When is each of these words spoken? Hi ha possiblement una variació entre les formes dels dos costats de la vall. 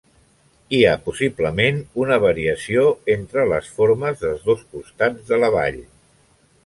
Hi 0.75 0.79
ha 0.85 0.93
possiblement 1.09 1.77
una 2.05 2.17
variació 2.23 2.85
entre 3.17 3.45
les 3.53 3.69
formes 3.77 4.25
dels 4.25 4.49
dos 4.51 4.65
costats 4.75 5.31
de 5.33 5.41
la 5.45 5.53
vall. 5.59 5.79